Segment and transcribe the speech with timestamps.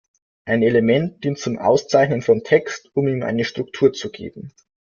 [0.47, 4.51] Ein "Element" dient zum Auszeichnen von Text, um ihm eine Struktur zu geben.